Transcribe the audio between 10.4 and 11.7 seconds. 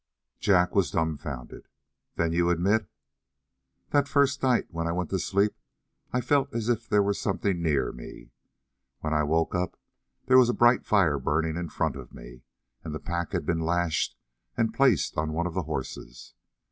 a bright fire burning in